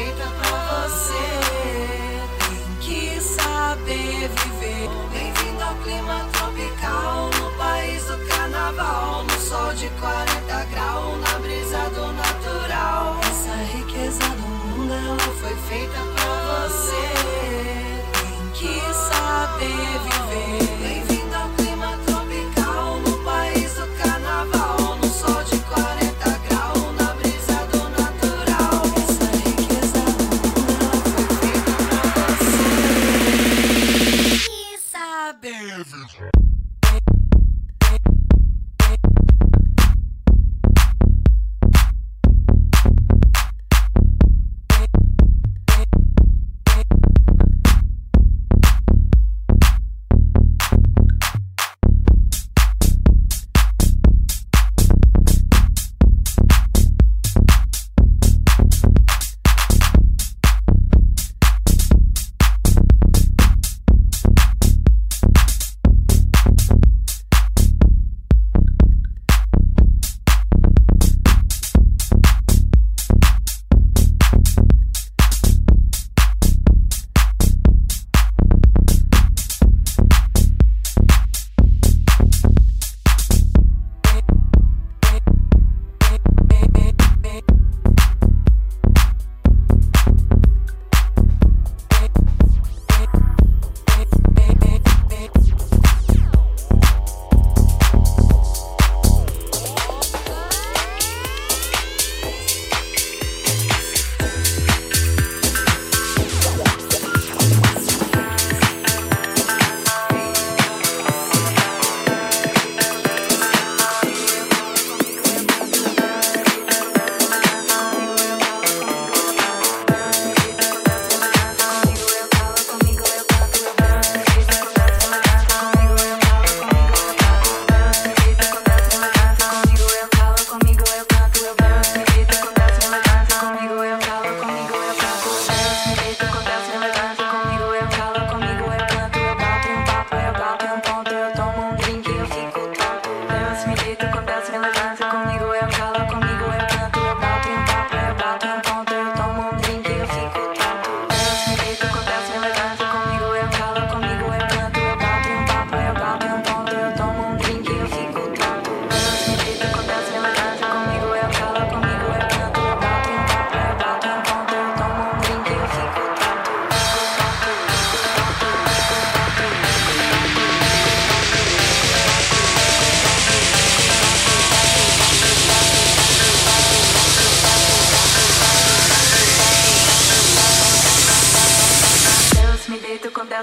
[0.00, 1.14] feita pra você.
[2.48, 5.29] Tem que saber viver.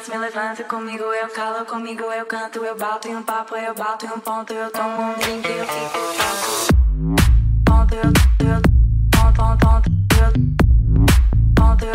[0.07, 3.73] faço, me levanto comigo, eu calo comigo, eu canto, eu bato em um papo, eu
[3.73, 5.99] bato em um ponto, eu tomo um drink, eu fico.
[7.65, 8.69] Ponto, ponto,
[9.11, 9.89] ponto, ponto, ponto,
[11.55, 11.87] ponto,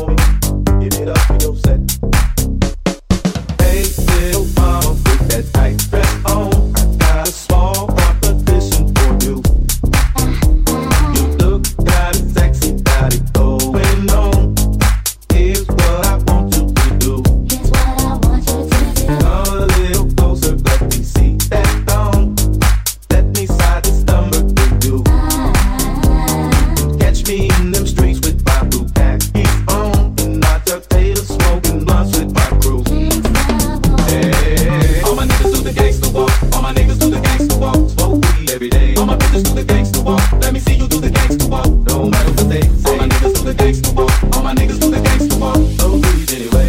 [0.00, 0.37] Oh.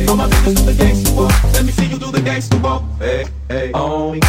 [0.09, 1.43] know my business with the gangster walk.
[1.53, 2.83] Let me see you do the gangster walk.
[2.99, 4.28] Hey, hey, on me.